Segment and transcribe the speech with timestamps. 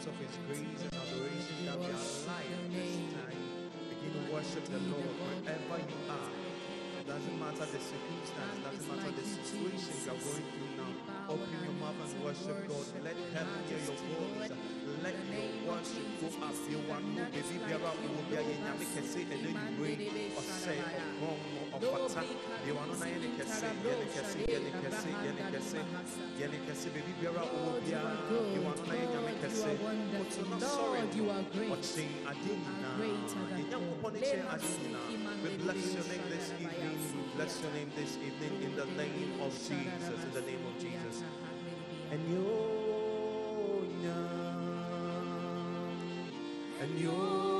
[0.00, 3.42] Because of His grace and adoration that we are alive this time.
[3.92, 6.32] Begin to worship the Lord wherever you are.
[7.00, 10.92] It doesn't matter the circumstance, it doesn't matter the situation you're going through now.
[11.28, 12.86] Open your mouth and worship God.
[13.04, 14.52] Let heaven hear your voice.
[15.04, 16.56] Let your worship go up.
[16.64, 20.00] You want to baby biara wo bia ye nyame kese ene nywe
[20.40, 24.70] ɔsɛ ɔkɔn mo ɔfata deɛ wano na yɛ ne kɛse yɛ ne kɛse yɛ ne
[24.82, 25.78] kɛse yɛ ne kɛse
[26.38, 29.70] yɛ ne kɛse baby biara wo bia deɛ wano na yɛ nyame kɛse
[30.20, 31.00] ɔtɔ na sɔre
[31.72, 32.96] ɔkyɛn ade nyinaa
[33.56, 35.08] yɛ nyankopɔn ne kyɛn ade nyinaa
[35.42, 39.32] we bless your name this evening we bless your name this evening in the name
[39.40, 41.16] of Jesus in the name of Jesus
[42.12, 42.90] and you
[46.80, 47.59] and you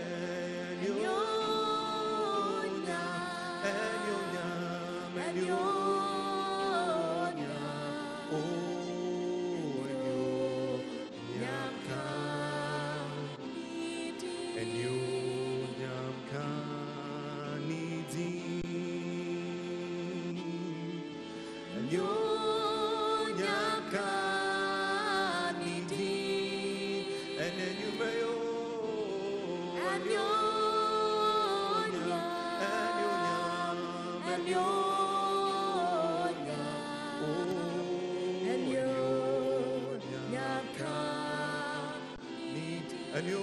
[43.13, 43.41] and you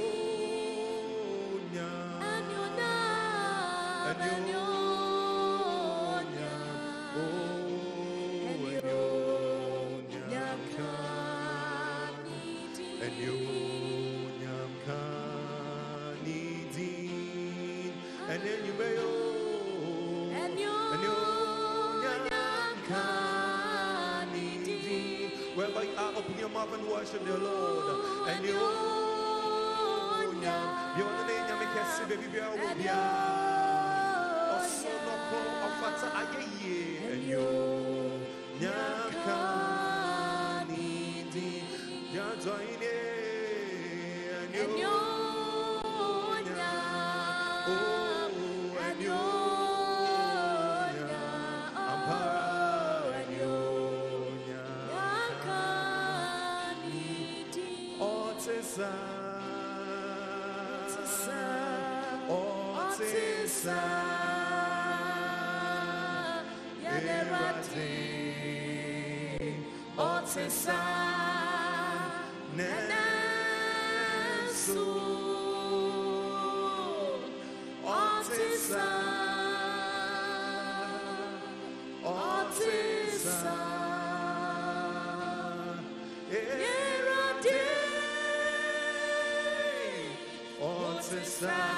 [1.75, 2.23] nyam
[10.77, 10.93] ka
[13.05, 16.33] andyam kanidin.
[18.29, 20.73] And then you may oh and you
[22.03, 23.05] nyamka
[24.33, 28.29] nidi wherever you are open your mouth and worship the Lord.
[28.29, 28.98] And you
[31.89, 32.99] name nyame kɛse baby bi a wo bia
[34.57, 36.81] ɔso nɔkɔ ɔfata ayɛ yie
[37.13, 37.47] and you
[38.61, 39.39] nyamka
[40.69, 41.51] nidi
[42.15, 42.95] yɛadɔine
[44.41, 44.97] and you
[46.47, 48.35] nyam
[48.87, 49.39] and you
[63.49, 63.79] nyamka Otisa.
[63.79, 63.81] Otisa.
[66.85, 67.95] Erate.
[69.97, 70.81] Otisa.
[72.57, 72.87] Nesu.
[77.85, 78.89] Otisa.
[82.05, 83.57] Otisa.
[86.31, 87.61] Erate.
[90.61, 91.78] Otisa.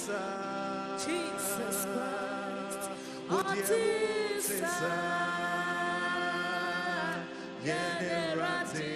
[0.00, 0.96] Otisa.
[1.04, 2.90] Jesus Christ.
[3.28, 4.74] Otisa.
[7.64, 8.94] Yenerate.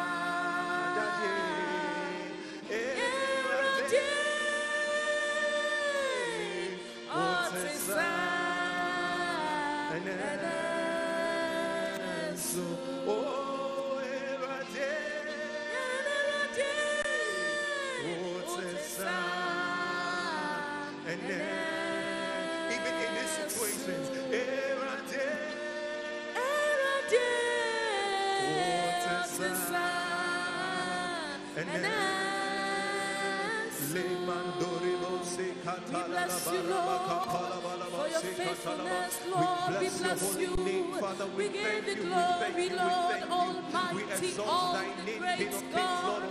[38.47, 45.13] We bless your holy name, Father, we, we give you glory, Lord Almighty, all the
[45.19, 46.23] great God.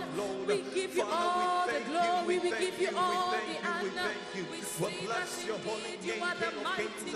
[0.46, 2.38] We give you all the glory.
[2.38, 4.10] We give you all the honor.
[4.50, 7.10] We say your indeed you are the mighty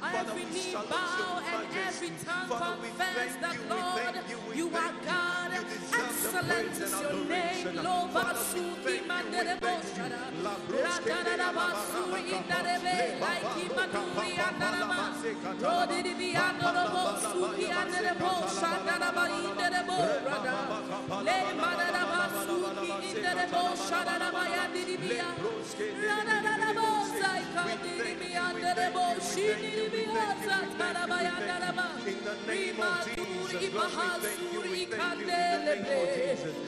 [0.00, 5.50] Father, we knee bow and every tongue confess that, Lord, you are God.
[5.92, 8.10] Excellent is your name, Lord.
[8.14, 10.20] Basuki Mandeleboshara.
[10.70, 13.20] Ratanabasuri Indarebe.
[13.20, 13.44] Like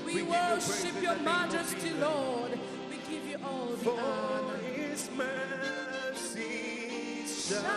[0.05, 2.59] we Jesus worship your majesty Lord
[2.91, 4.59] we give you all the honor
[5.17, 6.66] mercy
[7.49, 7.77] shall.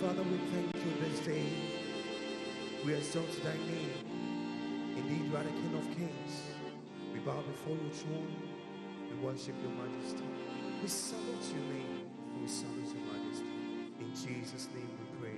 [0.00, 1.44] Father, we thank you this day.
[2.86, 4.96] We exalt thy name.
[4.96, 6.40] Indeed, you are the King of Kings.
[7.12, 8.34] We bow before your throne.
[9.10, 10.24] We worship your majesty.
[10.80, 12.08] We salute your name.
[12.40, 13.44] We salute your majesty.
[14.00, 15.36] In Jesus' name we pray.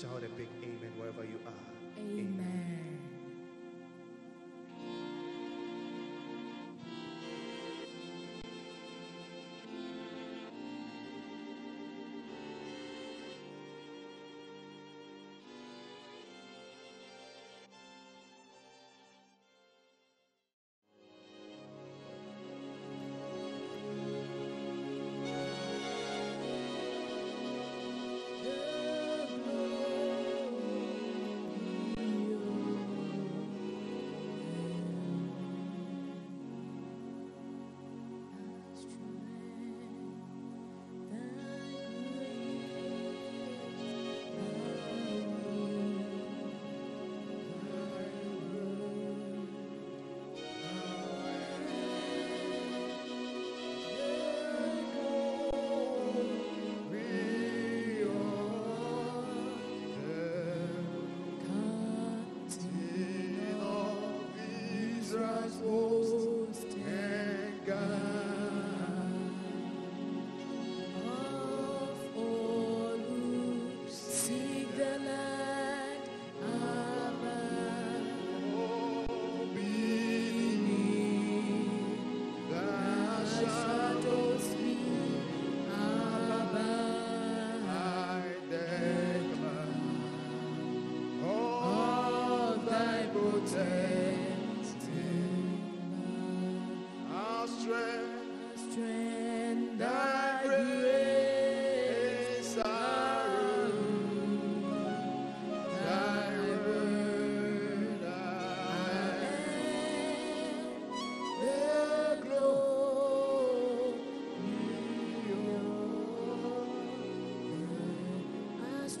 [0.00, 1.98] Shout a big amen wherever you are.
[1.98, 2.38] Amen.
[2.38, 2.93] amen.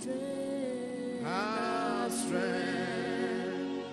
[0.00, 3.84] Strength, our strength,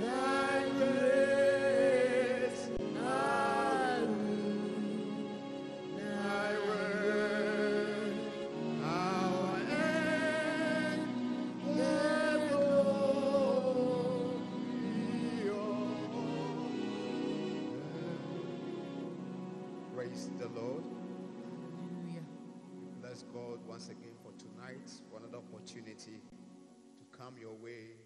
[0.00, 2.68] thy grace,
[3.04, 4.00] our
[5.96, 8.14] thy word,
[8.84, 11.08] our end,
[11.76, 14.40] the glory
[19.94, 20.84] Praise the Lord.
[21.42, 22.22] Hallelujah.
[23.02, 24.90] Bless God once again for tonight,
[25.64, 26.20] opportunity
[27.00, 27.96] to come your way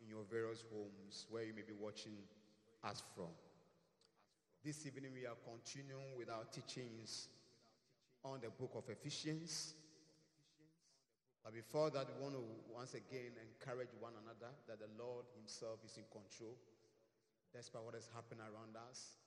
[0.00, 2.14] in your various homes where you may be watching
[2.84, 3.34] us from.
[4.62, 7.26] This evening we are continuing with our teachings
[8.22, 9.74] on the book of Ephesians.
[11.42, 15.82] But before that, we want to once again encourage one another that the Lord himself
[15.82, 16.54] is in control
[17.50, 19.18] despite what has happened around us.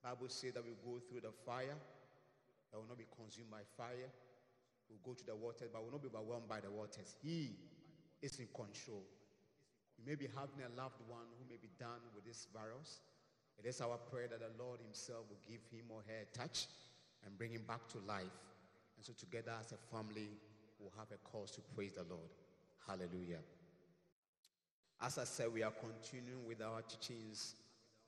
[0.00, 1.76] Bible says that we go through the fire,
[2.72, 4.08] that will not be consumed by fire.
[4.88, 7.14] We'll go to the waters, but will not be overwhelmed by the waters.
[7.22, 7.56] He
[8.22, 9.04] is in control.
[9.98, 13.00] You may be having a loved one who may be done with this virus.
[13.58, 16.66] It is our prayer that the Lord himself will give him or her a touch
[17.24, 18.38] and bring him back to life.
[18.96, 20.30] And so together as a family,
[20.78, 22.30] we'll have a cause to praise the Lord.
[22.86, 23.42] Hallelujah.
[25.00, 27.54] As I said, we are continuing with our teachings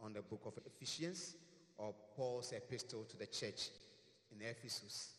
[0.00, 1.34] on the book of Ephesians
[1.76, 3.70] or Paul's epistle to the church
[4.32, 5.10] in Ephesus.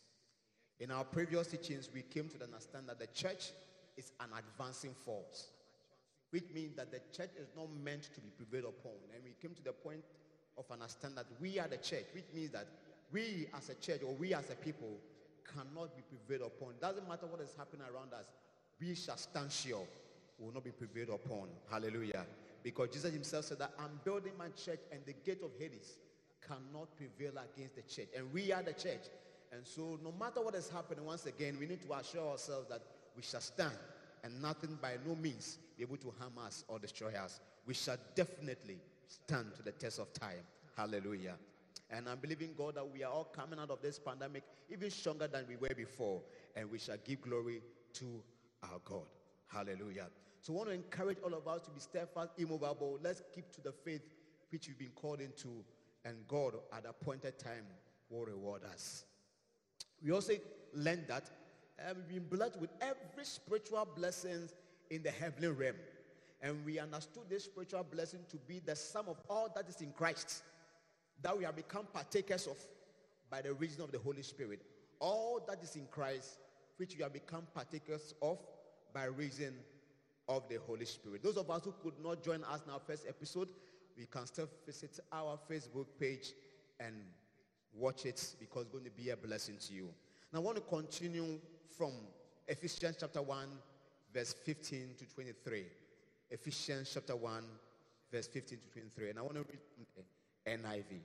[0.82, 3.52] In our previous teachings, we came to understand that the church
[3.96, 5.52] is an advancing force,
[6.32, 8.98] which means that the church is not meant to be prevailed upon.
[9.14, 10.04] And we came to the point
[10.58, 12.66] of understand that we are the church, which means that
[13.12, 14.98] we as a church or we as a people
[15.54, 16.74] cannot be prevailed upon.
[16.82, 18.26] Doesn't matter what is happening around us,
[18.80, 19.86] we shall stand sure
[20.40, 21.50] we will not be prevailed upon.
[21.70, 22.26] Hallelujah.
[22.64, 25.98] Because Jesus himself said that I'm building my church and the gate of Hades
[26.48, 28.10] cannot prevail against the church.
[28.18, 29.06] And we are the church.
[29.52, 32.82] And so no matter what is happening, once again, we need to assure ourselves that
[33.16, 33.76] we shall stand
[34.24, 37.40] and nothing by no means be able to harm us or destroy us.
[37.66, 38.78] We shall definitely
[39.08, 40.46] stand to the test of time.
[40.78, 41.36] Hallelujah.
[41.90, 45.28] And I'm believing God that we are all coming out of this pandemic even stronger
[45.28, 46.22] than we were before.
[46.56, 47.62] And we shall give glory
[47.94, 48.24] to
[48.64, 49.06] our God.
[49.48, 50.08] Hallelujah.
[50.40, 53.00] So I want to encourage all of us to be steadfast, immovable.
[53.04, 54.02] Let's keep to the faith
[54.50, 55.50] which we've been called into.
[56.06, 57.66] And God at appointed time
[58.10, 59.04] will reward us.
[60.04, 60.34] We also
[60.74, 61.30] learned that
[61.80, 64.54] uh, we've been blessed with every spiritual blessings
[64.90, 65.76] in the heavenly realm.
[66.42, 69.92] And we understood this spiritual blessing to be the sum of all that is in
[69.92, 70.44] Christ
[71.22, 72.58] that we have become partakers of
[73.30, 74.62] by the reason of the Holy Spirit.
[75.00, 76.40] All that is in Christ,
[76.78, 78.40] which we have become partakers of
[78.94, 79.54] by reason
[80.28, 81.24] of the Holy Spirit.
[81.24, 83.50] Those of us who could not join us in our first episode,
[83.98, 86.34] we can still visit our Facebook page
[86.80, 86.96] and
[87.74, 89.90] Watch it because it's going to be a blessing to you.
[90.34, 91.40] Now I want to continue
[91.78, 91.92] from
[92.48, 93.48] Ephesians chapter 1,
[94.14, 95.66] verse 15 to 23.
[96.30, 97.44] Ephesians chapter 1,
[98.12, 99.10] verse 15 to 23.
[99.12, 101.00] And I want to read NIV.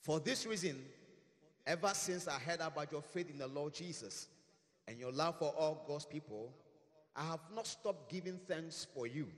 [0.00, 0.76] For this reason,
[1.66, 4.26] ever since I heard about your faith in the Lord Jesus
[4.88, 6.52] and your love for all God's people,
[7.14, 9.28] I have not stopped giving thanks for you,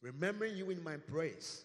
[0.00, 1.64] remembering you in my prayers.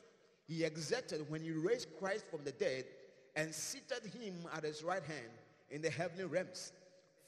[0.51, 2.83] he exerted when he raised Christ from the dead
[3.37, 5.31] and seated him at his right hand
[5.69, 6.73] in the heavenly realms,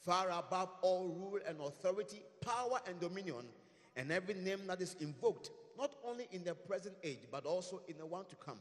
[0.04, 3.46] far above all rule and authority, power and dominion,
[3.96, 7.96] and every name that is invoked, not only in the present age, but also in
[7.96, 8.58] the one to come.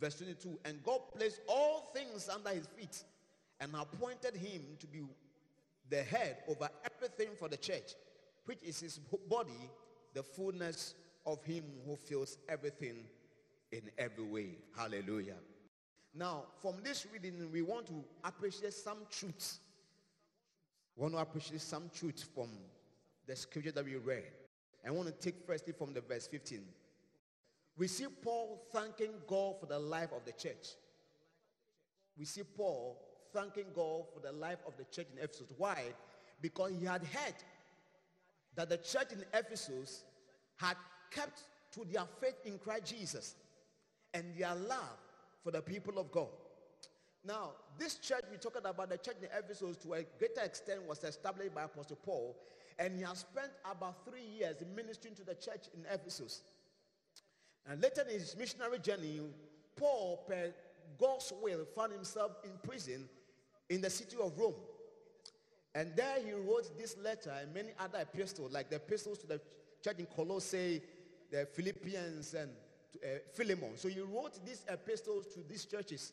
[0.00, 3.02] Verse 22 And God placed all things under his feet
[3.58, 5.02] and appointed him to be
[5.90, 7.94] the head over everything for the church,
[8.44, 9.70] which is his body,
[10.14, 10.94] the fullness
[11.26, 13.04] of him who fills everything
[13.72, 14.48] in every way.
[14.76, 15.36] Hallelujah.
[16.14, 19.60] Now, from this reading, we want to appreciate some truths.
[20.96, 22.48] We want to appreciate some truths from
[23.26, 24.24] the scripture that we read.
[24.86, 26.60] I want to take firstly from the verse 15.
[27.76, 30.74] We see Paul thanking God for the life of the church.
[32.18, 32.98] We see Paul
[33.32, 35.52] thanking God for the life of the church in Ephesus.
[35.56, 35.82] Why?
[36.40, 37.34] Because he had heard
[38.56, 40.04] that the church in Ephesus
[40.56, 40.76] had
[41.10, 41.42] kept
[41.72, 43.34] to their faith in Christ Jesus
[44.14, 44.98] and their love
[45.42, 46.28] for the people of God.
[47.24, 51.02] Now, this church we're talking about, the church in Ephesus, to a greater extent, was
[51.04, 52.36] established by Apostle Paul,
[52.78, 56.42] and he has spent about three years ministering to the church in Ephesus.
[57.68, 59.20] And later in his missionary journey,
[59.76, 60.54] Paul, per
[60.98, 63.08] God's will, found himself in prison
[63.68, 64.54] in the city of Rome.
[65.74, 69.40] And there he wrote this letter and many other epistles, like the epistles to the
[69.84, 70.82] church in Colossae,
[71.30, 72.50] the Philippians, and
[73.04, 73.76] uh, Philemon.
[73.76, 76.12] So he wrote these epistles to these churches.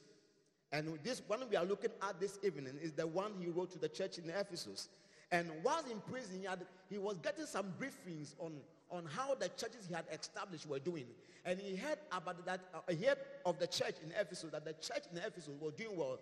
[0.71, 3.79] And this one we are looking at this evening is the one he wrote to
[3.79, 4.89] the church in Ephesus.
[5.31, 8.53] And while in prison, he, had, he was getting some briefings on,
[8.91, 11.05] on how the churches he had established were doing.
[11.45, 14.73] And he heard about that, uh, he heard of the church in Ephesus, that the
[14.73, 16.19] church in Ephesus was doing well,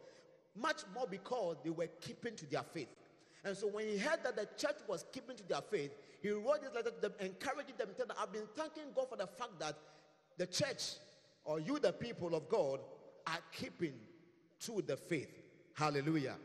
[0.56, 2.90] much more because they were keeping to their faith.
[3.44, 6.62] And so when he heard that the church was keeping to their faith, he wrote
[6.62, 9.60] this letter to them, encouraging them, telling them, I've been thanking God for the fact
[9.60, 9.76] that
[10.38, 10.94] the church
[11.44, 12.80] or you, the people of God,
[13.28, 13.94] are keeping
[14.62, 15.30] to the faith.
[15.74, 16.36] Hallelujah.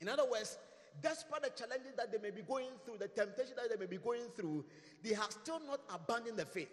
[0.00, 0.58] In other words,
[1.02, 3.98] despite the challenges that they may be going through, the temptation that they may be
[3.98, 4.64] going through,
[5.02, 6.68] they have still not abandoned the faith.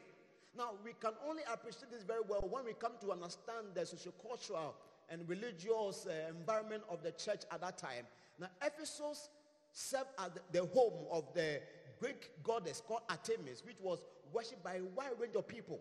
[0.56, 4.74] Now, we can only appreciate this very well when we come to understand the sociocultural
[5.14, 8.06] and religious uh, environment of the church at that time.
[8.40, 9.30] Now, Ephesus
[9.72, 11.62] served as the home of the
[12.00, 14.00] Greek goddess called Artemis, which was
[14.34, 15.80] worshipped by a wide range of people.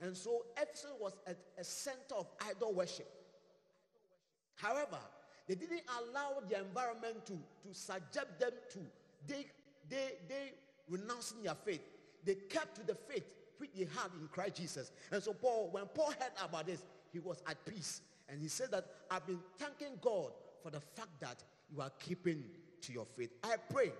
[0.00, 3.08] And so Ephesus was a, a center of idol worship.
[4.56, 4.98] However,
[5.46, 8.78] they didn't allow the environment to, to subject them to
[9.26, 9.46] they
[9.88, 10.52] they they
[10.88, 11.82] renouncing their faith.
[12.24, 13.24] They kept to the faith
[13.58, 14.90] which they had in Christ Jesus.
[15.10, 18.00] And so Paul, when Paul heard about this, he was at peace.
[18.30, 20.30] And he said that I've been thanking God
[20.62, 22.44] for the fact that you are keeping
[22.82, 23.30] to your faith.
[23.42, 23.92] I pray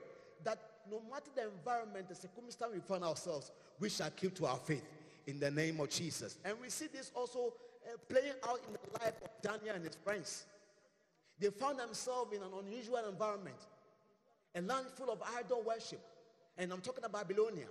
[0.44, 0.58] that
[0.90, 4.84] no matter the environment, the circumstance we find ourselves, we shall keep to our faith
[5.26, 6.38] in the name of Jesus.
[6.44, 7.54] And we see this also
[7.86, 10.44] uh, playing out in the life of Daniel and his friends.
[11.38, 13.56] They found themselves in an unusual environment,
[14.54, 16.00] a land full of idol worship.
[16.58, 17.66] And I'm talking about Babylonia.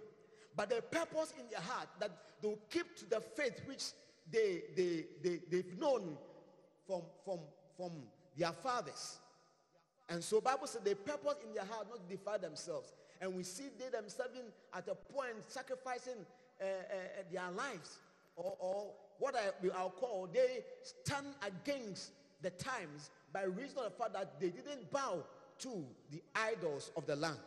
[0.56, 3.84] But the purpose in their heart that they'll keep to the faith which
[4.32, 6.17] they, they, they, they've known
[6.89, 7.39] from, from,
[7.78, 7.91] from
[8.36, 9.19] their fathers.
[10.10, 12.93] And so Bible said they purpose in their heart not to defy themselves.
[13.21, 14.32] And we see they themselves
[14.73, 16.25] at a point sacrificing
[16.60, 17.99] uh, uh, their lives,
[18.36, 23.91] or, or what I, will call, they stand against the times by reason of the
[23.91, 25.23] fact that they didn't bow
[25.60, 27.38] to the idols of the land.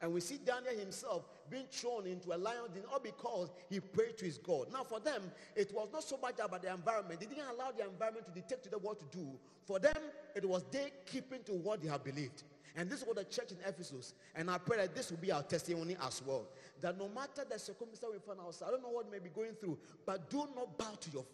[0.00, 4.18] And we see Daniel himself being thrown into a lion den all because he prayed
[4.18, 4.66] to his God.
[4.72, 5.22] Now for them,
[5.54, 7.20] it was not so much about the environment.
[7.20, 9.26] They didn't allow the environment to dictate to them what to do.
[9.64, 9.96] For them,
[10.34, 12.42] it was they keeping to what they have believed.
[12.76, 15.32] And this is what the church in Ephesus, and I pray that this will be
[15.32, 16.44] our testimony as well.
[16.82, 19.54] That no matter the circumstance we find ourselves, I don't know what may be going
[19.54, 21.24] through, but do not bow to your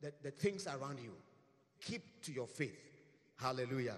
[0.00, 1.12] the, the things around you.
[1.80, 2.76] Keep to your faith.
[3.36, 3.96] Hallelujah.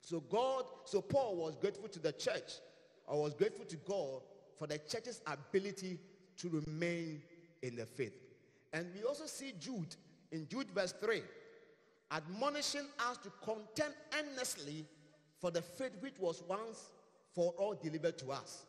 [0.00, 2.52] So God, so Paul was grateful to the church,
[3.06, 4.22] or was grateful to God
[4.56, 5.98] for the church's ability
[6.38, 7.22] to remain
[7.62, 8.14] in the faith.
[8.72, 9.96] And we also see Jude
[10.30, 11.22] in Jude verse 3,
[12.10, 14.86] admonishing us to contend earnestly
[15.38, 16.90] for the faith which was once
[17.34, 18.64] for all delivered to us.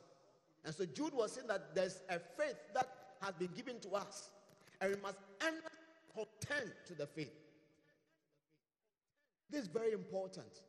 [0.66, 2.88] And so Jude was saying that there's a faith that
[3.22, 4.30] has been given to us,
[4.82, 5.70] and we must earnestly
[6.14, 7.34] contend to the faith.
[9.50, 10.62] This is very important.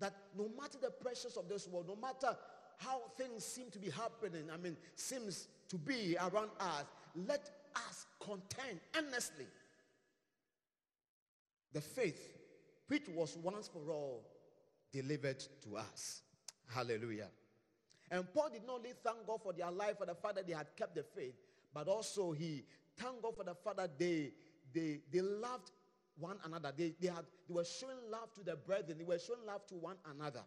[0.00, 2.36] That no matter the pressures of this world, no matter
[2.78, 6.84] how things seem to be happening, I mean, seems to be around us,
[7.14, 9.46] let us contend earnestly
[11.72, 12.38] the faith
[12.88, 14.24] which was once for all
[14.92, 16.22] delivered to us.
[16.66, 17.28] Hallelujah.
[18.10, 20.54] And Paul did not only thank God for their life, for the fact that they
[20.54, 21.34] had kept the faith,
[21.72, 22.64] but also he
[22.96, 24.32] thanked God for the fact that they,
[24.72, 25.70] they, they loved
[26.18, 26.72] one another.
[26.76, 28.98] They, they, had, they were showing love to their brethren.
[28.98, 30.42] They were showing love to one another.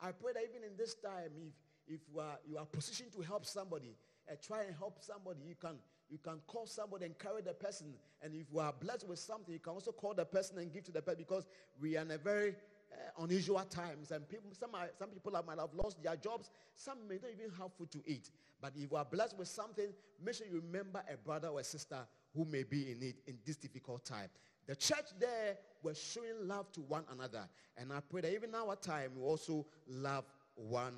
[0.00, 1.52] I pray that even in this time, if,
[1.94, 3.96] if you, are, you are positioned to help somebody,
[4.30, 5.40] uh, try and help somebody.
[5.46, 5.76] You can,
[6.10, 7.94] you can call somebody and carry the person.
[8.22, 10.84] And if you are blessed with something, you can also call the person and give
[10.84, 11.46] to the person because
[11.80, 12.54] we are in a very
[12.92, 14.10] uh, unusual times.
[14.10, 16.50] And people, some, are, some people might have lost their jobs.
[16.74, 18.30] Some may not even have food to eat.
[18.60, 19.88] But if you are blessed with something,
[20.24, 21.98] make sure you remember a brother or a sister
[22.34, 24.28] who may be in need in this difficult time.
[24.66, 27.48] The church there was showing love to one another.
[27.76, 30.24] And I pray that even our time, we also love
[30.54, 30.94] one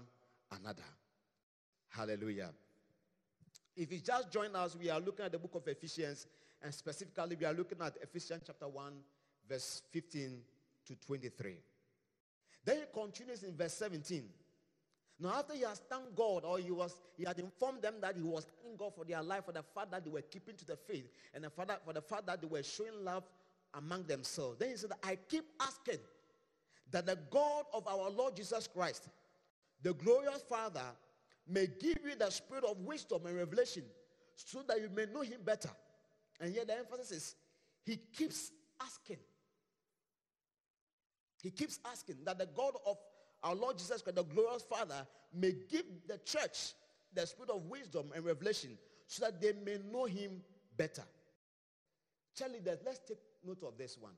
[0.52, 0.84] another.
[1.88, 2.50] Hallelujah.
[3.76, 6.26] If you just join us, we are looking at the book of Ephesians,
[6.62, 8.92] and specifically, we are looking at Ephesians chapter 1,
[9.48, 10.40] verse 15
[10.86, 11.56] to 23.
[12.64, 14.24] Then he continues in verse 17.
[15.18, 18.22] Now, after he has thanked God, or he was he had informed them that he
[18.22, 20.76] was thanking God for their life, for the fact that they were keeping to the
[20.76, 23.24] faith, and the fact that, for the fact that they were showing love
[23.76, 24.58] among themselves.
[24.58, 26.00] Then he said, I keep asking
[26.90, 29.08] that the God of our Lord Jesus Christ,
[29.82, 30.84] the glorious Father,
[31.48, 33.84] may give you the spirit of wisdom and revelation
[34.34, 35.70] so that you may know him better.
[36.40, 37.34] And here the emphasis is
[37.84, 38.50] he keeps
[38.82, 39.18] asking.
[41.42, 42.96] He keeps asking that the God of
[43.42, 46.72] our Lord Jesus Christ, the glorious Father, may give the church
[47.14, 50.42] the spirit of wisdom and revelation so that they may know him
[50.76, 51.04] better.
[52.38, 54.14] That let's take note of this one.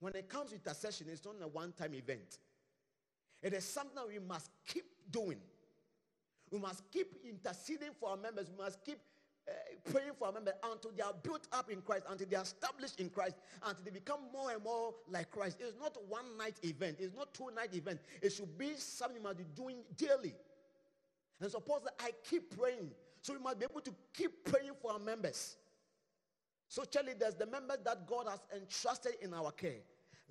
[0.00, 2.38] When it comes to intercession, it's not a one-time event.
[3.42, 5.38] It is something we must keep doing.
[6.50, 8.48] We must keep interceding for our members.
[8.50, 8.98] We must keep
[9.48, 9.52] uh,
[9.90, 13.00] praying for our members until they are built up in Christ, until they are established
[13.00, 15.58] in Christ, until they become more and more like Christ.
[15.60, 16.98] It's not one night event.
[17.00, 18.00] It's not two night event.
[18.22, 20.34] It should be something you must be doing daily.
[21.40, 22.90] And suppose that I keep praying.
[23.22, 25.56] So we must be able to keep praying for our members.
[26.68, 29.80] So, Charlie, there's the members that God has entrusted in our care.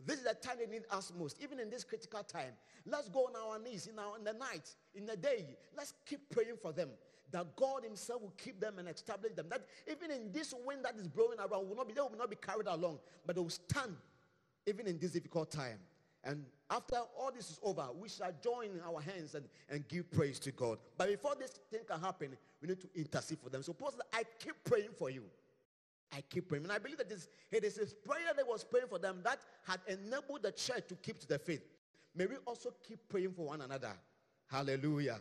[0.05, 2.53] This is the time they need us most, even in this critical time.
[2.85, 5.57] Let's go on our knees in, our, in the night, in the day.
[5.75, 6.89] Let's keep praying for them.
[7.31, 9.47] That God Himself will keep them and establish them.
[9.49, 12.29] That even in this wind that is blowing around, will not be, they will not
[12.29, 13.95] be carried along, but they will stand
[14.67, 15.79] even in this difficult time.
[16.23, 20.39] And after all this is over, we shall join our hands and, and give praise
[20.39, 20.77] to God.
[20.97, 23.63] But before this thing can happen, we need to intercede for them.
[23.63, 25.23] So, Suppose that I keep praying for you.
[26.13, 26.63] I keep praying.
[26.63, 29.39] And I believe that this, it is his prayer that was praying for them that
[29.65, 31.63] had enabled the church to keep to the faith.
[32.15, 33.91] May we also keep praying for one another.
[34.49, 35.19] Hallelujah.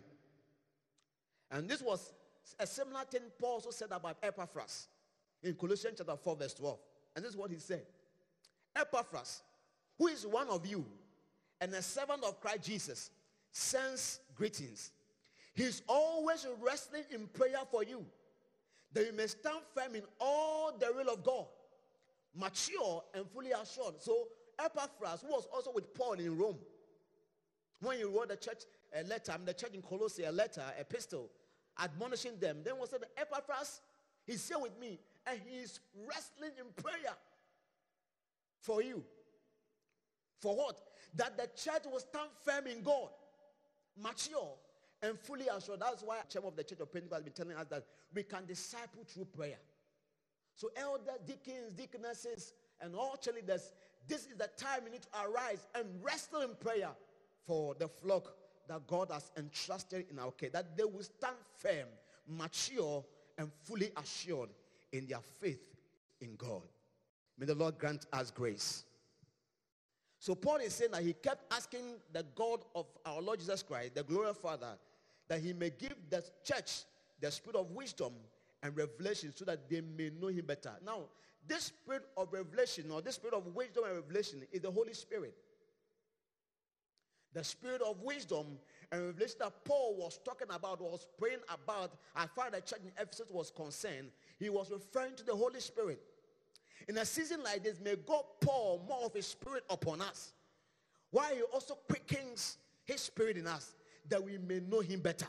[1.51, 2.13] And this was
[2.59, 4.89] a similar thing Paul also said about Epaphras
[5.43, 6.79] in Colossians chapter 4, verse 12.
[7.15, 7.83] And this is what he said.
[8.75, 9.43] Epaphras,
[9.99, 10.85] who is one of you
[11.61, 13.11] and a servant of Christ Jesus,
[13.51, 14.93] sends greetings.
[15.55, 18.05] He's always wrestling in prayer for you
[18.97, 21.45] that you may stand firm in all the will of God,
[22.35, 23.97] mature and fully assured.
[24.01, 24.29] So
[24.59, 26.57] Epaphras, who was also with Paul in Rome,
[27.81, 28.63] when he wrote the church
[28.99, 31.29] a letter, I mean the church in Colossae, a letter, epistle,
[31.79, 33.83] admonishing them, then was said, Epaphras,
[34.27, 35.79] he's here with me, and he's
[36.09, 37.15] wrestling in prayer
[38.61, 39.05] for you.
[40.41, 40.81] For what?
[41.17, 43.11] That the church will stand firm in God,
[44.03, 44.55] mature,
[45.03, 45.81] and fully assured.
[45.81, 48.47] That's why chairman of the Church of Pentecost has been telling us that we can
[48.47, 49.59] disciple through prayer.
[50.55, 53.73] So elders, deacons, deaconesses, and all leaders,
[54.09, 56.91] this is the time we need to arise and wrestle in prayer
[57.47, 58.35] for the flock
[58.69, 61.89] that God has entrusted in our care, that they will stand firm,
[62.29, 63.05] mature,
[63.39, 64.51] and fully assured
[64.93, 65.75] in their faith
[66.21, 66.63] in God.
[67.39, 68.85] May the Lord grant us grace.
[70.27, 73.95] So Paul is saying that he kept asking the God of our Lord Jesus Christ,
[73.95, 74.77] the glorious Father,
[75.29, 76.83] that he may give the church
[77.21, 78.13] the spirit of wisdom
[78.61, 80.73] and revelation so that they may know him better.
[80.85, 81.03] Now,
[81.47, 85.33] this spirit of revelation or this spirit of wisdom and revelation is the Holy Spirit.
[87.33, 88.59] The spirit of wisdom
[88.91, 92.81] and revelation that Paul was talking about, was praying about, as far as the church
[92.85, 94.09] in Ephesus was concerned,
[94.41, 96.01] he was referring to the Holy Spirit.
[96.89, 100.33] In a season like this, may God pour more of his spirit upon us.
[101.11, 103.75] While he also quickens his spirit in us,
[104.09, 105.27] that we may know him better.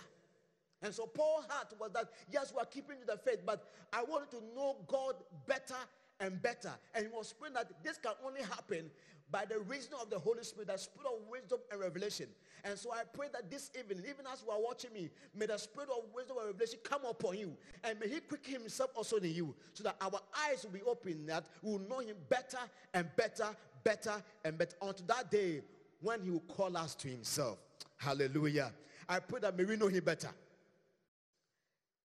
[0.81, 4.03] And so Paul's heart was that, yes, we are keeping to the faith, but I
[4.03, 5.15] wanted to know God
[5.47, 5.75] better
[6.19, 6.71] and better.
[6.93, 8.89] And he was praying that this can only happen
[9.29, 12.27] by the reason of the Holy Spirit, the spirit of wisdom and revelation.
[12.63, 15.57] And so I pray that this evening, even as you are watching me, may the
[15.57, 17.57] spirit of wisdom and revelation come upon you.
[17.83, 21.25] And may he quicken himself also in you so that our eyes will be open,
[21.25, 22.59] that we will know him better
[22.93, 23.47] and better,
[23.83, 25.61] better and better unto that day
[26.01, 27.57] when he will call us to himself.
[27.97, 28.71] Hallelujah.
[29.09, 30.29] I pray that may we know him better.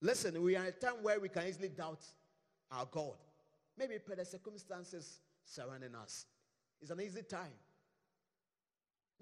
[0.01, 2.05] Listen, we are in a time where we can easily doubt
[2.73, 3.15] our God.
[3.79, 6.27] Maybe per the circumstances surrounding us.
[6.81, 7.53] It's an easy time.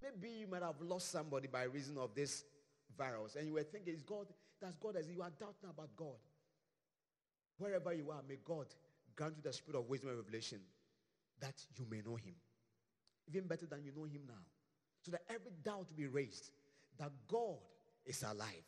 [0.02, 2.44] Maybe you might have lost somebody by reason of this
[2.96, 4.26] virus and you were thinking, is God,
[4.60, 6.16] that's God as you are doubting about God.
[7.58, 8.66] Wherever you are, may God
[9.14, 10.60] grant you the spirit of wisdom and revelation
[11.40, 12.34] that you may know him.
[13.28, 14.42] Even better than you know him now.
[15.02, 16.50] So that every doubt will be raised
[16.98, 17.58] that God
[18.04, 18.64] is alive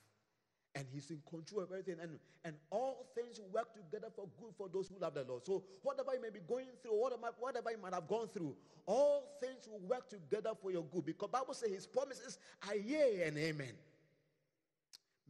[0.74, 1.96] and he's in control of everything.
[2.02, 5.44] And, and all things work together for good for those who love the lord.
[5.44, 8.54] So whatever you may be going through whatever, whatever you might have gone through
[8.86, 11.06] all things will work together for your good.
[11.06, 13.72] Because bible says his promises are yea and amen.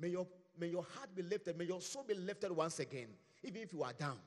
[0.00, 0.26] May your
[0.59, 1.59] may your heart be lifted.
[1.59, 3.09] May your soul be lifted once again.
[3.42, 4.18] Even if you are down.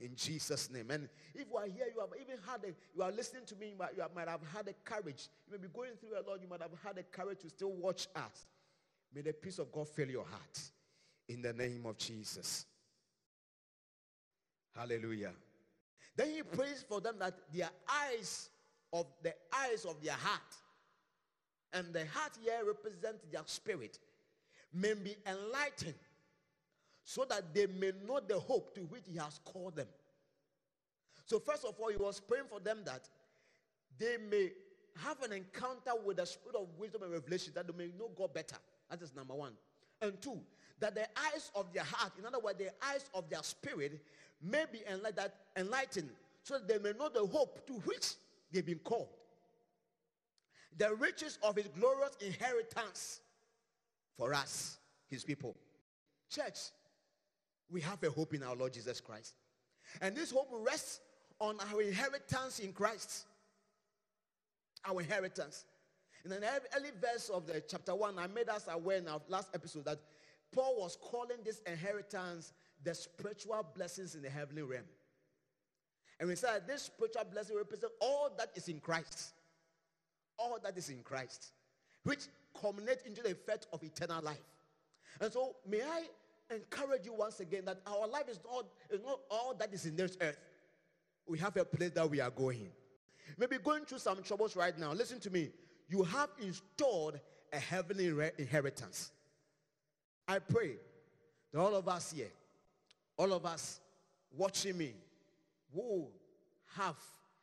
[0.00, 0.90] In jesus name.
[0.90, 3.68] And if you are here you have even had a you are listening to me
[3.70, 5.28] you might, have had a courage.
[5.46, 6.40] You may be going through a lot.
[6.42, 8.46] You might have had a courage to still watch us
[9.14, 10.60] May the peace of God fill your heart
[11.28, 12.66] in the name of Jesus.
[14.74, 15.32] Hallelujah.
[16.16, 18.50] Then he prays for them that their eyes
[18.92, 20.40] of the eyes of their heart
[21.72, 23.98] and the heart here represents their spirit
[24.72, 25.94] may be enlightened
[27.02, 29.88] so that they may know the hope to which he has called them.
[31.26, 33.08] So first of all, he was praying for them that
[33.98, 34.50] they may
[35.02, 38.32] have an encounter with the spirit of wisdom and revelation that they may know God
[38.34, 38.56] better.
[38.90, 39.52] That is number one.
[40.00, 40.38] And two,
[40.80, 44.00] that the eyes of their heart, in other words, the eyes of their spirit,
[44.42, 44.80] may be
[45.56, 46.10] enlightened
[46.42, 48.14] so that they may know the hope to which
[48.52, 49.08] they've been called.
[50.76, 53.20] The riches of his glorious inheritance
[54.16, 55.56] for us, his people.
[56.28, 56.58] Church,
[57.70, 59.34] we have a hope in our Lord Jesus Christ.
[60.00, 61.00] And this hope rests
[61.38, 63.26] on our inheritance in Christ.
[64.84, 65.64] Our inheritance.
[66.24, 66.42] In an
[66.74, 69.98] early verse of the chapter 1, I made us aware in our last episode that
[70.52, 74.84] Paul was calling this inheritance the spiritual blessings in the heavenly realm.
[76.18, 79.34] And we said this spiritual blessing represents all that is in Christ.
[80.38, 81.52] All that is in Christ,
[82.04, 82.26] which
[82.60, 84.38] culminate into the effect of eternal life.
[85.20, 86.04] And so may I
[86.54, 89.94] encourage you once again that our life is not, is not all that is in
[89.94, 90.38] this earth.
[91.28, 92.68] We have a place that we are going.
[93.38, 94.92] Maybe going through some troubles right now.
[94.92, 95.50] Listen to me
[95.88, 97.18] you have installed
[97.52, 99.10] a heavenly inheritance.
[100.26, 100.76] I pray
[101.52, 102.32] that all of us here,
[103.16, 103.80] all of us
[104.36, 104.94] watching me,
[105.72, 106.10] will
[106.76, 106.96] have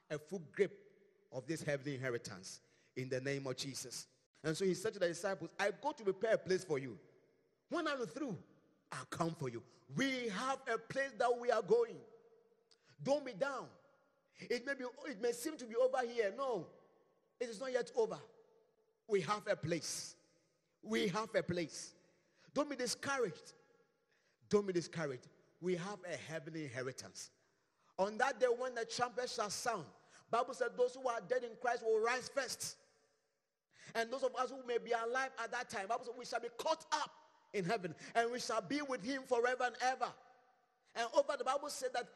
[0.09, 0.77] a full grip
[1.31, 2.59] of this heavenly inheritance
[2.95, 4.07] in the name of Jesus.
[4.43, 6.97] And so he said to the disciples, I go to prepare a place for you.
[7.69, 8.35] When I'm through,
[8.91, 9.61] I'll come for you.
[9.95, 11.95] We have a place that we are going.
[13.03, 13.65] Don't be down.
[14.39, 16.33] It may be it may seem to be over here.
[16.37, 16.67] No,
[17.41, 18.19] it is not yet over.
[19.07, 20.15] We have a place.
[20.83, 21.93] We have a place.
[22.53, 23.53] Don't be discouraged.
[24.49, 25.27] Don't be discouraged.
[25.59, 27.31] We have a heavenly inheritance.
[27.97, 29.85] On that day when the trumpet shall sound,
[30.29, 32.77] Bible said those who are dead in Christ will rise first.
[33.95, 36.39] And those of us who may be alive at that time, Bible said we shall
[36.39, 37.11] be caught up
[37.53, 40.11] in heaven and we shall be with him forever and ever.
[40.95, 42.07] And over the Bible said that,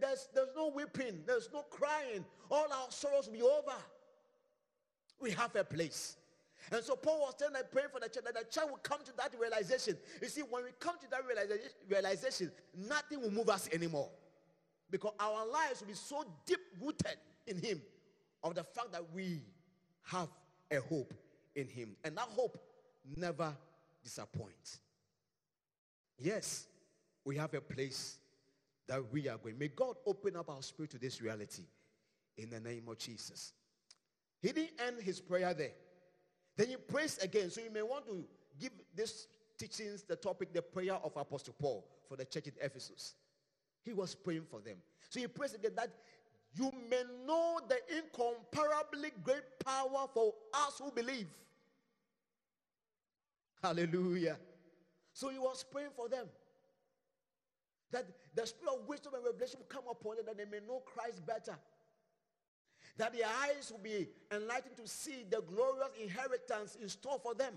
[0.00, 2.24] there's, there's no weeping, there's no crying.
[2.50, 3.76] All our sorrows will be over
[5.20, 6.16] we have a place.
[6.72, 9.00] And so Paul was telling and praying for the church that the church will come
[9.04, 9.96] to that realization.
[10.20, 14.08] You see, when we come to that realization, realization, nothing will move us anymore.
[14.90, 17.80] Because our lives will be so deep rooted in him
[18.42, 19.42] of the fact that we
[20.04, 20.28] have
[20.70, 21.14] a hope
[21.54, 21.96] in him.
[22.04, 22.58] And that hope
[23.16, 23.56] never
[24.02, 24.80] disappoints.
[26.18, 26.66] Yes,
[27.24, 28.18] we have a place
[28.86, 29.58] that we are going.
[29.58, 31.62] May God open up our spirit to this reality
[32.36, 33.52] in the name of Jesus.
[34.40, 35.72] He didn't end his prayer there.
[36.56, 37.50] Then he prays again.
[37.50, 38.24] So you may want to
[38.58, 39.26] give this
[39.58, 43.14] teachings, the topic, the prayer of Apostle Paul for the church in Ephesus.
[43.82, 44.76] He was praying for them.
[45.08, 45.90] So he prays again that
[46.54, 51.28] you may know the incomparably great power for us who believe.
[53.62, 54.38] Hallelujah.
[55.12, 56.26] So he was praying for them.
[57.92, 60.80] That the spirit of wisdom and revelation will come upon them that they may know
[60.80, 61.58] Christ better.
[63.00, 67.54] That their eyes will be enlightened to see the glorious inheritance in store for them.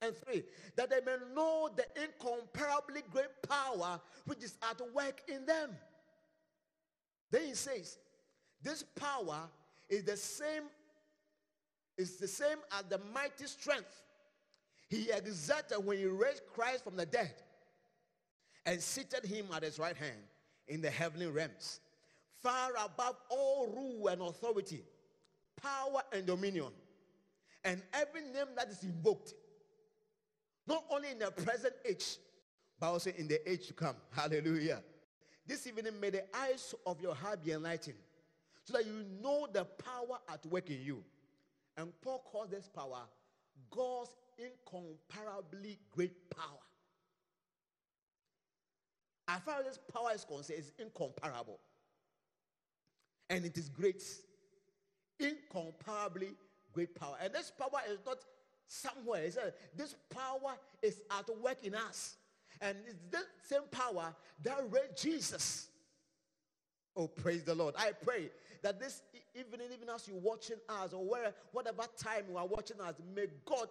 [0.00, 0.42] And three,
[0.76, 5.76] that they may know the incomparably great power which is at work in them.
[7.30, 7.98] Then he says,
[8.62, 9.40] this power
[9.90, 10.62] is the same,
[11.98, 14.00] is the same as the mighty strength
[14.88, 17.34] he exerted when he raised Christ from the dead
[18.64, 20.22] and seated him at his right hand
[20.68, 21.80] in the heavenly realms,
[22.44, 24.84] far above all rule and authority,
[25.60, 26.70] power and dominion,
[27.64, 29.32] and every name that is invoked,
[30.68, 32.18] not only in the present age,
[32.78, 33.96] but also in the age to come.
[34.10, 34.82] Hallelujah.
[35.46, 37.96] This evening, may the eyes of your heart be enlightened
[38.64, 41.02] so that you know the power at work in you.
[41.76, 43.00] And Paul calls this power
[43.70, 46.60] God's incomparably great power.
[49.28, 51.58] As far as this power is concerned, it's incomparable.
[53.30, 54.02] And it is great.
[55.18, 56.30] Incomparably
[56.72, 57.16] great power.
[57.22, 58.18] And this power is not
[58.66, 59.22] somewhere.
[59.22, 62.16] It's a, this power is at work in us.
[62.60, 65.68] And it's the same power that raised Jesus.
[66.96, 67.74] Oh, praise the Lord.
[67.76, 68.30] I pray
[68.62, 69.02] that this
[69.34, 73.26] evening, even as you're watching us or where, whatever time you are watching us, may
[73.44, 73.68] God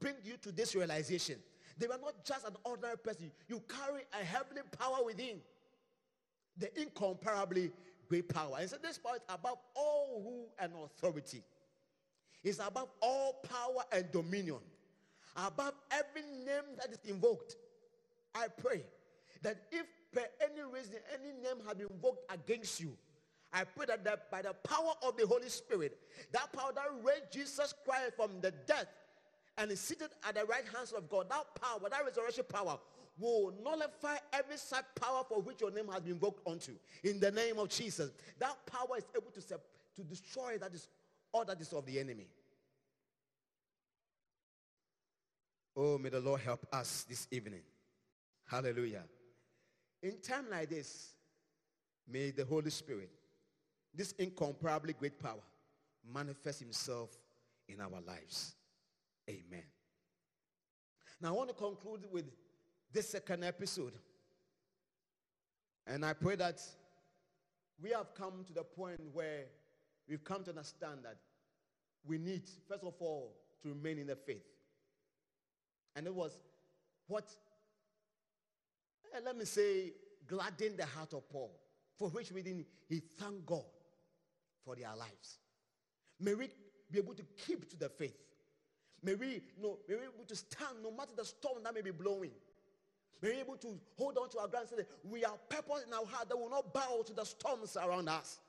[0.00, 1.36] bring you to this realization.
[1.78, 3.30] They were not just an ordinary person.
[3.48, 5.40] You carry a heavenly power within.
[6.58, 7.72] The incomparably
[8.12, 8.56] great power.
[8.60, 11.42] And so this power is above all rule and authority.
[12.44, 14.58] It's above all power and dominion.
[15.34, 17.56] Above every name that is invoked.
[18.34, 18.82] I pray
[19.40, 22.92] that if per any reason any name has been invoked against you,
[23.50, 25.98] I pray that, that by the power of the Holy Spirit,
[26.32, 28.88] that power that raised Jesus Christ from the death
[29.56, 32.78] and is seated at the right hands of God, that power, that resurrection power,
[33.18, 36.72] will nullify every such power for which your name has been invoked unto.
[37.04, 40.88] In the name of Jesus, that power is able to, to destroy that is
[41.32, 42.26] all that is of the enemy.
[45.74, 47.62] Oh, may the Lord help us this evening.
[48.46, 49.04] Hallelujah.
[50.02, 51.14] In time like this,
[52.06, 53.10] may the Holy Spirit,
[53.94, 55.40] this incomparably great power,
[56.12, 57.10] manifest himself
[57.68, 58.54] in our lives.
[59.30, 59.62] Amen.
[61.20, 62.24] Now I want to conclude with
[62.92, 63.92] this second episode.
[65.86, 66.60] And I pray that
[67.82, 69.44] we have come to the point where
[70.08, 71.16] we've come to understand that
[72.06, 74.44] we need, first of all, to remain in the faith.
[75.96, 76.38] And it was
[77.06, 77.24] what,
[79.14, 79.92] eh, let me say,
[80.26, 81.52] gladdened the heart of Paul,
[81.98, 83.64] for which reason he thanked God
[84.64, 85.38] for their lives.
[86.20, 86.48] May we
[86.90, 88.16] be able to keep to the faith.
[89.02, 91.82] May we, know, may we be able to stand no matter the storm that may
[91.82, 92.30] be blowing.
[93.22, 94.66] Be able to hold on to our ground
[95.04, 98.40] we are purpose in our heart that will not bow to the storms around us.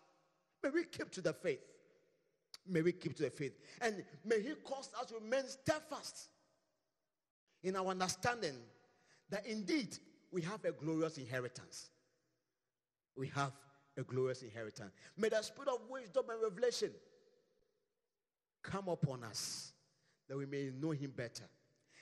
[0.63, 1.61] May we keep to the faith.
[2.67, 3.53] May we keep to the faith.
[3.81, 6.29] And may he cause us to remain steadfast
[7.61, 8.55] in our understanding
[9.29, 9.95] that indeed
[10.31, 11.89] we have a glorious inheritance.
[13.15, 13.51] We have
[13.95, 14.91] a glorious inheritance.
[15.15, 16.89] May the spirit of wisdom and revelation
[18.63, 19.73] come upon us
[20.27, 21.43] that we may know him better.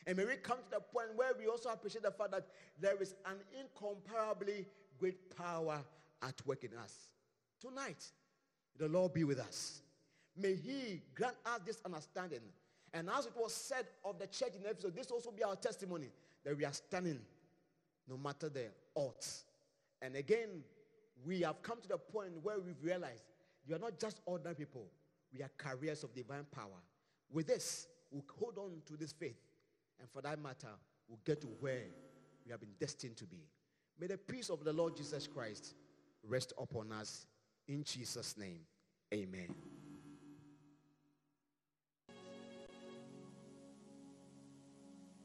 [0.08, 2.48] And may we come to the point where we also appreciate the fact that
[2.80, 4.66] there is an incomparably
[5.00, 5.80] great power
[6.22, 7.10] at work in us.
[7.60, 8.04] Tonight,
[8.78, 9.82] the Lord be with us.
[10.36, 12.42] May he grant us this understanding.
[12.94, 16.10] And as it was said of the church in Ephesus, this also be our testimony
[16.44, 17.20] that we are standing
[18.10, 19.46] no matter the odds.
[20.02, 20.64] And again,
[21.26, 23.24] we have come to the point where we've realized
[23.68, 24.88] you are not just ordinary people.
[25.34, 26.82] We are carriers of divine power.
[27.32, 29.38] With this, we'll hold on to this faith.
[30.02, 30.74] And for that matter,
[31.08, 31.86] we'll get to where
[32.44, 33.46] we have been destined to be.
[34.00, 35.76] May the peace of the Lord Jesus Christ
[36.24, 37.28] rest upon us.
[37.68, 38.62] In Jesus' name,
[39.14, 39.54] amen.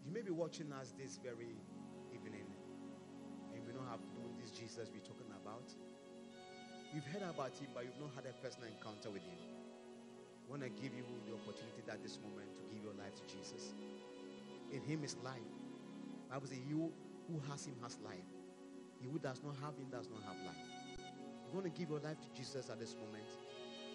[0.04, 1.56] You may be watching us this very
[2.14, 2.46] evening
[3.54, 5.72] and we don't have known this Jesus we're talking about.
[6.94, 9.40] You've heard about him, but you've not had a personal encounter with him.
[10.46, 13.24] I want to give you the opportunity at this moment to give your life to
[13.26, 13.74] Jesus.
[14.72, 15.34] In him is life.
[16.30, 16.92] Bible says, you
[17.28, 18.26] who has him has life.
[19.00, 20.66] He who does not have him does not have life.
[20.98, 23.28] You want to give your life to Jesus at this moment?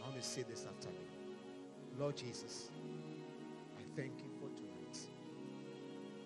[0.02, 1.06] I want to say this after me.
[2.00, 2.70] Lord Jesus,
[3.78, 4.98] I thank you for tonight.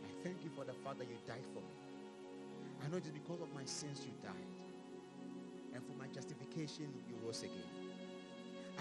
[0.04, 1.76] I thank you for the fact that you died for me.
[2.84, 4.34] I know it is because of my sins you died.
[5.74, 7.72] And for my justification, you rose again.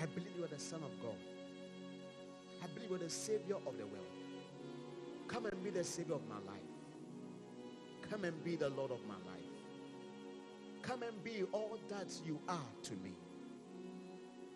[0.01, 1.17] I believe you are the Son of God.
[2.62, 4.07] I believe you are the Savior of the world.
[5.35, 6.62] Come and be the Savior of my life.
[8.09, 9.51] Come and be the Lord of my life.
[10.80, 13.11] Come and be all that you are to me.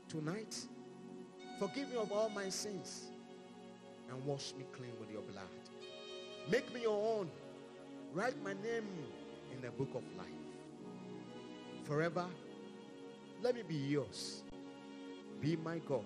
[0.08, 0.56] Tonight,
[1.58, 3.08] forgive me of all my sins
[4.08, 5.42] and wash me clean with your blood.
[6.48, 7.28] Make me your own.
[8.14, 8.86] Write my name
[9.52, 10.28] in the book of life.
[11.82, 12.26] Forever,
[13.42, 14.44] let me be yours.
[15.40, 16.04] Be my God.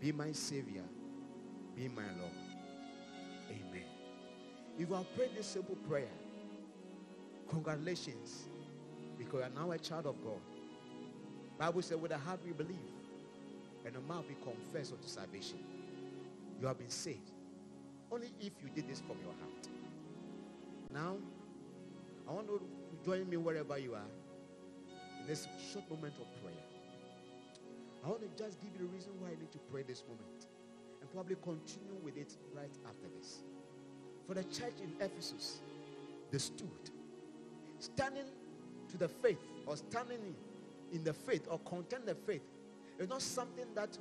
[0.00, 0.84] Be my Savior.
[1.76, 2.49] Be my Lord.
[3.50, 3.84] Amen.
[4.78, 6.08] If you have prayed this simple prayer,
[7.48, 8.48] congratulations,
[9.18, 10.40] because you are now a child of God.
[11.58, 12.78] Bible says, with the heart we believe,
[13.84, 15.58] and the mouth we confess unto salvation.
[16.60, 17.30] You have been saved.
[18.12, 19.68] Only if you did this from your heart.
[20.92, 21.16] Now,
[22.28, 22.60] I want to
[23.04, 24.10] join me wherever you are
[25.20, 26.64] in this short moment of prayer.
[28.04, 30.46] I want to just give you the reason why you need to pray this moment
[31.12, 33.40] probably continue with it right after this.
[34.26, 35.60] For the church in Ephesus,
[36.30, 36.68] they stood,
[37.78, 38.26] standing
[38.88, 40.18] to the faith or standing
[40.92, 42.42] in, the faith or content the faith.
[42.98, 43.96] It's not something that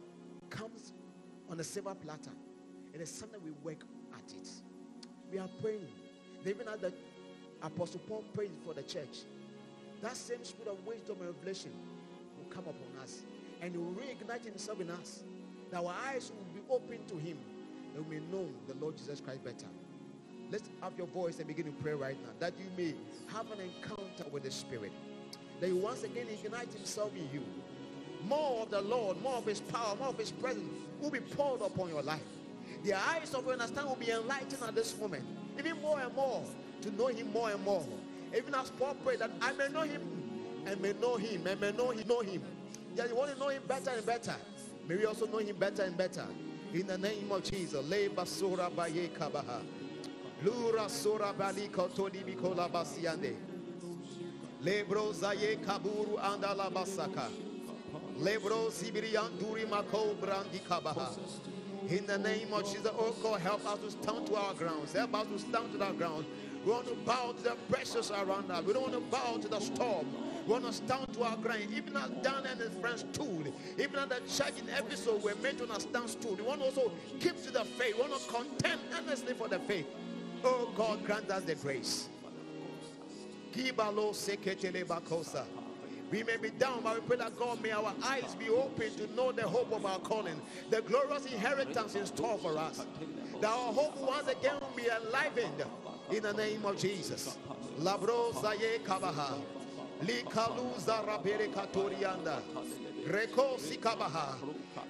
[0.49, 0.93] comes
[1.49, 2.32] on a silver platter.
[2.93, 3.84] It is something we work
[4.14, 4.49] at it.
[5.32, 5.88] We are praying.
[6.45, 6.93] Even as the
[7.62, 9.24] Apostle Paul prayed for the church,
[10.01, 11.72] that same spirit of wisdom and revelation
[12.38, 13.22] will come upon us
[13.62, 15.24] and will reignite himself in us.
[15.72, 17.38] That our eyes will open to him
[17.94, 19.68] that we may know the Lord Jesus Christ better.
[20.52, 22.96] Let's have your voice and begin to pray right now that you may
[23.34, 24.92] have an encounter with the Spirit.
[25.60, 27.44] That he once again ignite himself in you.
[28.28, 30.68] More of the Lord, more of his power, more of his presence
[31.02, 32.22] will be poured upon your life.
[32.84, 35.26] The eyes of your understanding will be enlightened at this moment.
[35.58, 36.44] Even more and more
[36.82, 37.86] to know him more and more.
[38.36, 40.02] Even as Paul prayed that I may know him
[40.66, 42.42] and may know him and may know him, know him.
[42.96, 44.36] Yeah, you want to know him better and better.
[44.88, 46.26] May we also know him better and better.
[46.74, 47.84] In the name of Jesus.
[47.90, 49.62] Le basura baye kabaha.
[50.44, 53.36] Lura sura bali kotodi bikola basiande.
[54.64, 57.28] Lebro zaye kaburu andala basaka.
[58.20, 61.18] Lebro sibiri anduri mako brandi kabaha.
[61.90, 64.94] In the name of Jesus, oh God, help us to stand to our grounds.
[64.94, 66.26] Help us to stand to our ground.
[66.64, 68.64] We want to bow to the pressures around us.
[68.64, 70.06] We don't want to bow to the storm.
[70.50, 71.68] Want to stand to our ground.
[71.72, 75.60] Even as Dan and his friends stood, even as the church in Ephesus were made
[75.60, 76.39] to understand stood.
[76.39, 77.93] We want also keep to the faith.
[77.95, 79.86] We want to contend earnestly for the faith.
[80.43, 82.10] Oh God, grant us the grace.
[83.56, 83.72] We
[86.24, 89.32] may be down, but we pray that God may our eyes be open to know
[89.32, 90.41] the hope of our calling,
[90.72, 92.84] the glorious inheritance in store for us.
[93.41, 95.64] That our hope once again will be enlivened
[96.12, 97.38] in the name of Jesus.
[97.80, 99.59] Labro kabaha.
[100.02, 102.41] Likaluza rabere katorianda.
[103.08, 104.36] Reko sikabaha.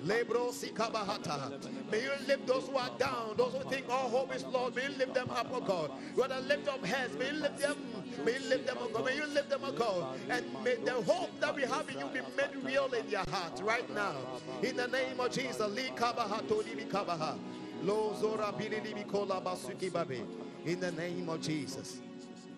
[0.06, 1.52] Lebro sikabahata.
[1.92, 4.76] May you lift those who are down, those who think all hope is lost.
[4.76, 5.92] May you lift them up, oh God.
[6.16, 7.18] The lift up heads.
[7.18, 7.76] May you lift them.
[8.24, 9.06] May you lift them, oh God.
[9.06, 10.20] May you lift them, oh God.
[10.30, 13.62] And may the hope that we have in you be made real in your heart
[13.64, 14.16] right now.
[14.62, 15.58] In the name of Jesus.
[15.58, 17.38] Likabaha tolibi kabaha.
[17.84, 20.22] Lo zora bilili bikola basuki babe.
[20.66, 22.00] In the name of Jesus.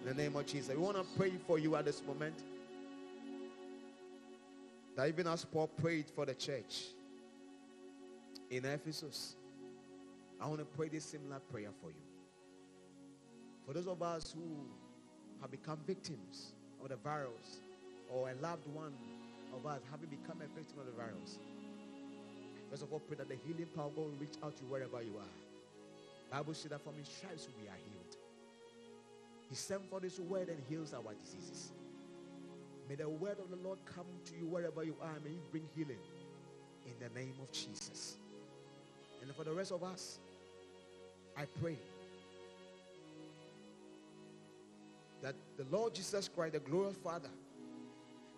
[0.01, 0.75] In the name of Jesus.
[0.75, 2.33] We want to pray for you at this moment.
[4.95, 6.85] That even as Paul prayed for the church
[8.49, 9.35] in Ephesus,
[10.41, 12.01] I want to pray this similar prayer for you.
[13.67, 14.65] For those of us who
[15.39, 17.61] have become victims of the virus,
[18.11, 18.93] or a loved one
[19.55, 21.37] of us having become a victim of the virus,
[22.71, 26.35] first of all, pray that the healing power will reach out to wherever you are.
[26.37, 27.90] Bible says that from his stripes we are healed.
[29.51, 31.73] He sent for this word and heals our diseases.
[32.87, 35.17] May the word of the Lord come to you wherever you are.
[35.25, 35.99] May you bring healing
[36.85, 38.15] in the name of Jesus.
[39.21, 40.19] And for the rest of us,
[41.37, 41.77] I pray
[45.21, 47.29] that the Lord Jesus Christ, the glorious Father,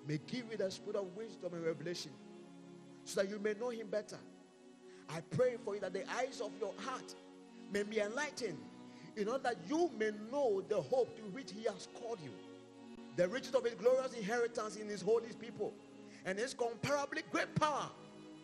[0.08, 2.12] may give you the spirit of wisdom and revelation
[3.06, 4.18] so that you may know him better.
[5.12, 7.14] I pray for you that the eyes of your heart
[7.72, 8.58] may be enlightened
[9.16, 12.32] in order that you may know the hope to which he has called you,
[13.16, 15.74] the riches of his glorious inheritance in his holy people,
[16.26, 17.90] and his comparably great power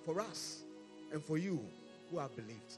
[0.05, 0.63] for us
[1.11, 1.59] and for you
[2.11, 2.77] who have believed.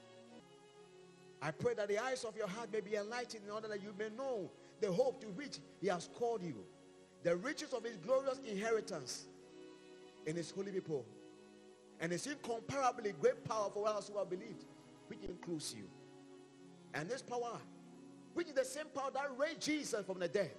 [1.42, 3.94] I pray that the eyes of your heart may be enlightened in order that you
[3.98, 6.56] may know the hope to which he has called you,
[7.24, 9.26] the riches of his glorious inheritance
[10.26, 11.04] in his holy people,
[12.00, 14.66] and his incomparably great power for us who have believed,
[15.08, 15.84] which includes you.
[16.94, 17.58] And this power
[18.34, 20.52] which is the same power that raised Jesus from the dead.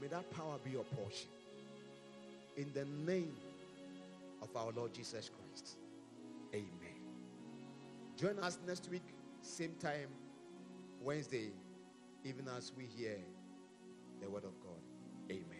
[0.00, 1.28] May that power be your portion.
[2.56, 3.34] In the name
[4.42, 5.76] of our Lord Jesus Christ.
[6.54, 6.98] Amen.
[8.16, 9.02] Join us next week,
[9.42, 10.08] same time,
[11.02, 11.50] Wednesday,
[12.24, 13.16] even as we hear
[14.20, 14.80] the word of God.
[15.30, 15.57] Amen.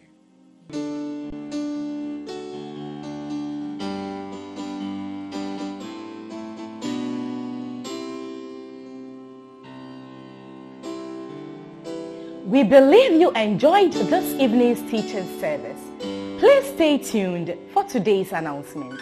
[12.49, 15.79] We believe you enjoyed this evening's teaching service.
[16.39, 18.99] Please stay tuned for today's announcement.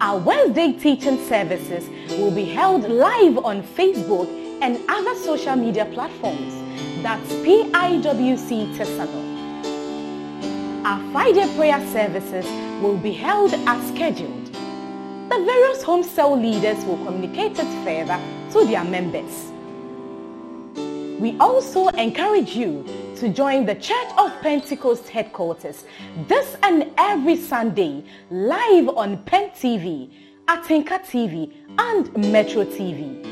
[0.00, 4.28] Our Wednesday teaching services will be held live on Facebook
[4.62, 6.54] and other social media platforms.
[7.02, 9.24] That's PIWC Tesano.
[10.84, 12.46] Our Friday prayer services
[12.80, 14.37] will be held as scheduled.
[15.48, 18.20] Various home cell leaders will communicate it further
[18.52, 19.50] to their members.
[21.18, 22.84] We also encourage you
[23.16, 25.86] to join the Church of Pentecost headquarters
[26.26, 30.12] this and every Sunday live on Pent TV,
[30.48, 33.22] Atinka TV, and Metro TV.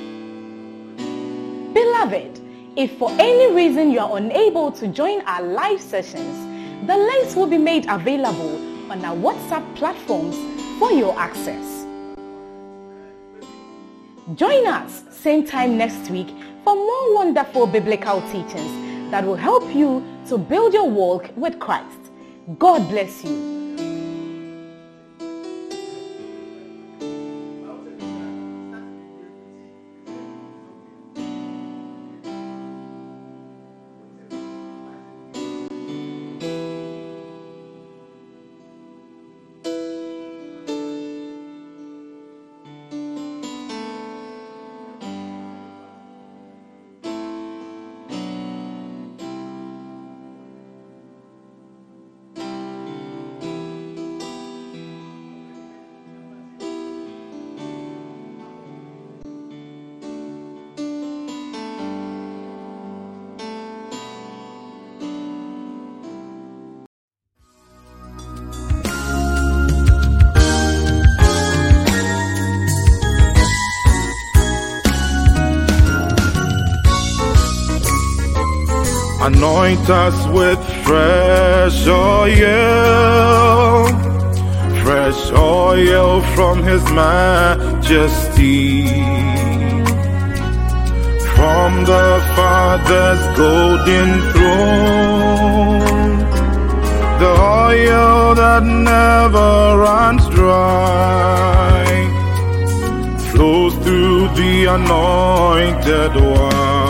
[1.74, 2.40] Beloved,
[2.76, 6.34] if for any reason you are unable to join our live sessions,
[6.86, 8.56] the links will be made available
[8.90, 10.34] on our WhatsApp platforms
[10.78, 11.75] for your access.
[14.34, 16.26] Join us same time next week
[16.64, 22.10] for more wonderful biblical teachings that will help you to build your walk with Christ.
[22.58, 23.85] God bless you.
[79.26, 82.38] Anoint us with fresh oil,
[84.84, 88.86] fresh oil from His majesty.
[91.34, 96.18] From the Father's golden throne,
[97.18, 97.34] the
[97.66, 101.84] oil that never runs dry
[103.32, 106.85] flows through the anointed one.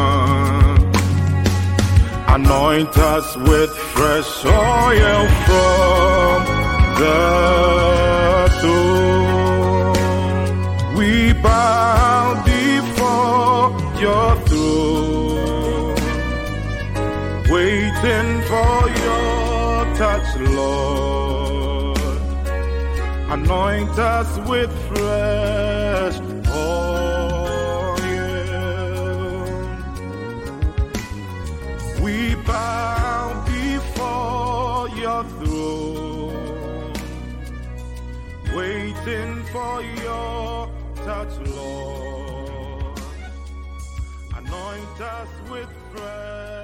[2.49, 6.44] Anoint us with fresh oil from
[7.01, 9.92] the throne.
[10.97, 15.97] We bow before your throne,
[17.51, 21.99] waiting for your touch, Lord.
[23.28, 26.16] Anoint us with fresh
[39.57, 43.00] for your touch, Lord.
[44.36, 46.55] Anoint us with fresh.